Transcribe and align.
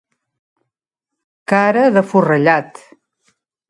Cara 1.53 1.87
de 2.01 2.05
forrellat. 2.15 2.85